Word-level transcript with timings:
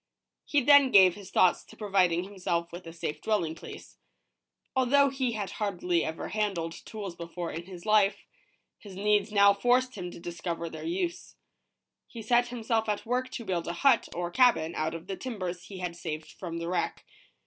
He 0.45 0.61
then 0.61 0.89
gave 0.89 1.13
his 1.13 1.29
thoughts 1.29 1.63
to 1.65 1.77
providing 1.77 2.23
himself 2.23 2.71
with 2.71 2.87
a 2.87 2.91
safe 2.91 3.21
dwelling 3.21 3.53
place. 3.53 3.99
Although 4.75 5.09
he 5.11 5.33
had 5.33 5.51
hardly 5.51 6.03
ever 6.03 6.29
handled 6.29 6.71
tools 6.85 7.15
before 7.15 7.51
in 7.51 7.65
his 7.67 7.85
life, 7.85 8.25
his 8.79 8.95
needs 8.95 9.31
now 9.31 9.53
forced 9.53 9.93
him 9.93 10.09
to 10.09 10.19
discover 10.19 10.71
their 10.71 10.85
use. 10.87 11.35
He 12.07 12.23
set 12.23 12.47
himself 12.47 12.89
at 12.89 13.05
work 13.05 13.29
to 13.29 13.45
build 13.45 13.67
a 13.67 13.73
hut, 13.85 14.09
or 14.15 14.31
cabin, 14.31 14.73
out 14.73 14.95
of 14.95 15.05
the 15.05 15.15
timbers 15.15 15.65
he 15.65 15.77
had 15.77 15.95
saved 15.95 16.31
from 16.31 16.57
the 16.57 16.67
wreck. 16.67 17.05